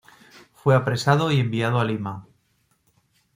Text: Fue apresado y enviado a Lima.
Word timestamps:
Fue 0.55 0.73
apresado 0.75 1.31
y 1.31 1.39
enviado 1.39 1.79
a 1.79 1.85
Lima. 1.85 2.25